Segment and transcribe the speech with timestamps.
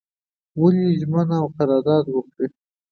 [0.59, 2.47] ولي ژمنه او قرارداد وکړي.